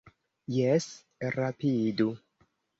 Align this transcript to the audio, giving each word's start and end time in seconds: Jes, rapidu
Jes, 0.55 0.87
rapidu 1.37 2.11